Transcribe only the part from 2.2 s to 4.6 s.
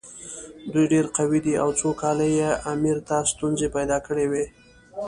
یې امیر ته ستونزې پیدا کړې وې.